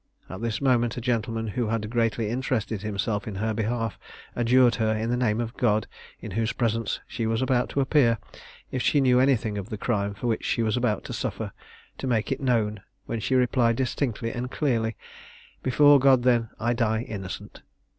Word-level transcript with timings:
At 0.31 0.41
this 0.41 0.61
moment 0.61 0.97
a 0.97 0.99
gentleman 1.01 1.49
who 1.49 1.67
had 1.67 1.91
greatly 1.91 2.27
interested 2.27 2.81
himself 2.81 3.27
in 3.27 3.35
her 3.35 3.53
behalf 3.53 3.99
adjured 4.35 4.73
her, 4.77 4.91
in 4.97 5.11
the 5.11 5.15
name 5.15 5.39
of 5.39 5.51
that 5.53 5.61
God 5.61 5.87
in 6.19 6.31
whose 6.31 6.53
presence 6.53 6.99
she 7.05 7.27
was 7.27 7.39
about 7.39 7.69
to 7.69 7.81
appear, 7.81 8.17
if 8.71 8.81
she 8.81 8.99
knew 8.99 9.19
anything 9.19 9.59
of 9.59 9.69
the 9.69 9.77
crime 9.77 10.15
for 10.15 10.25
which 10.25 10.43
she 10.43 10.63
was 10.63 10.75
about 10.75 11.03
to 11.03 11.13
suffer, 11.13 11.51
to 11.99 12.07
make 12.07 12.31
it 12.31 12.41
known; 12.41 12.81
when 13.05 13.19
she 13.19 13.35
replied 13.35 13.75
distinctly 13.75 14.31
and 14.31 14.49
clearly, 14.49 14.95
"Before 15.61 15.99
God 15.99 16.23
then, 16.23 16.49
I 16.59 16.73
die 16.73 17.03
innocent!" 17.03 17.61